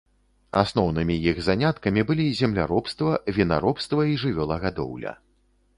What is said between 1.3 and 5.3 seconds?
іх заняткамі былі земляробства, вінаробства і жывёлагадоўля.